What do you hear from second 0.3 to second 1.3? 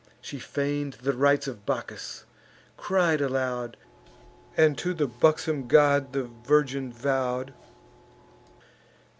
feign'd the